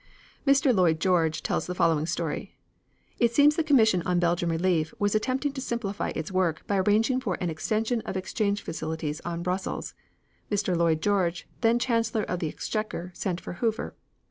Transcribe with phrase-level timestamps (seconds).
[0.47, 0.75] Mr.
[0.75, 2.57] Lloyd George tells the following story:
[3.19, 6.77] It seems that the Commission on Belgian Relief was attempting to simplify its work by
[6.79, 9.93] arranging for an extension of exchange facilities on Brussels.
[10.51, 10.75] Mr.
[10.75, 13.93] Lloyd George, then Chancellor of the Exchequer, sent for Hoover.